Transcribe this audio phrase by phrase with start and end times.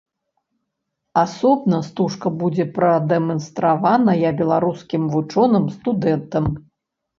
[1.23, 6.53] Асобна стужка будзе прадэманстраваная беларускім вучоным, студэнтам.